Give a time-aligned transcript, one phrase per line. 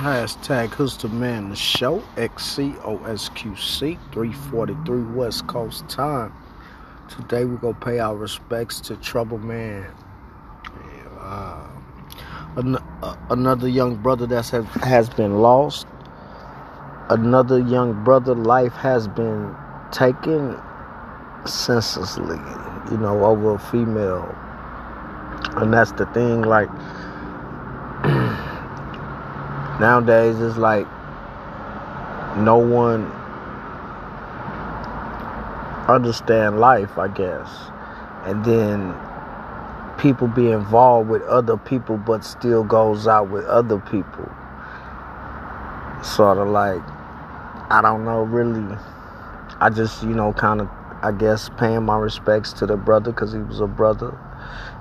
[0.00, 6.32] Hashtag Houston Man the Show, XCOSQC, 343 West Coast time.
[7.10, 9.86] Today we're to pay our respects to Trouble Man.
[11.18, 11.68] Uh,
[12.56, 15.86] an- uh, another young brother that has been lost.
[17.10, 19.54] Another young brother life has been
[19.92, 20.58] taken
[21.44, 22.40] senselessly,
[22.90, 24.34] you know, over a female.
[25.56, 26.70] And that's the thing, like,
[29.80, 30.86] nowadays it's like
[32.36, 33.10] no one
[35.88, 37.48] understand life i guess.
[38.26, 38.94] And then
[39.98, 44.30] people be involved with other people but still goes out with other people.
[46.04, 46.82] Sort of like
[47.70, 48.76] i don't know really.
[49.60, 50.68] I just you know kind of
[51.02, 54.16] i guess paying my respects to the brother because he was a brother.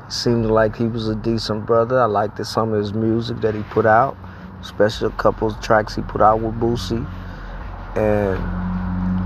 [0.10, 2.00] Seemed like he was a decent brother.
[2.00, 4.18] I liked some of his music that he put out
[4.62, 7.08] especially a couple tracks he put out with Boosie.
[7.96, 8.40] And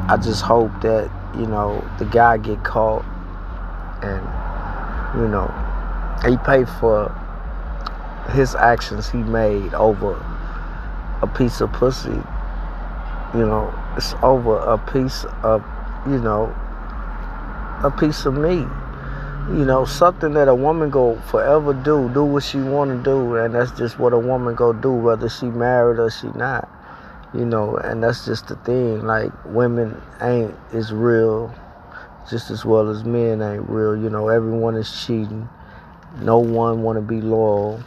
[0.09, 3.05] I just hope that, you know, the guy get caught
[4.02, 5.52] and, you know,
[6.27, 7.09] he paid for
[8.31, 10.13] his actions he made over
[11.22, 12.22] a piece of pussy.
[13.33, 15.63] You know, it's over a piece of,
[16.07, 16.53] you know,
[17.83, 18.67] a piece of meat
[19.49, 23.36] you know, something that a woman go forever do, do what she want to do,
[23.36, 26.69] and that's just what a woman go do, whether she married or she not.
[27.33, 29.05] You know, and that's just the thing.
[29.05, 31.53] Like women ain't as real,
[32.30, 33.97] just as well as men ain't real.
[33.97, 35.50] You know, everyone is cheating.
[36.22, 37.83] No one want to be loyal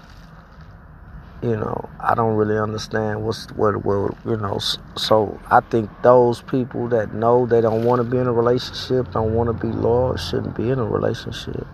[1.43, 4.59] you know, I don't really understand what's what well, you know.
[4.97, 9.13] So I think those people that know they don't want to be in a relationship,
[9.13, 11.67] don't want to be loyal, shouldn't be in a relationship,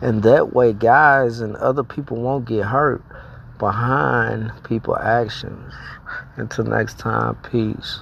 [0.00, 3.02] and that way, guys and other people won't get hurt
[3.58, 5.72] behind people actions.
[6.36, 8.00] Until next time, peace.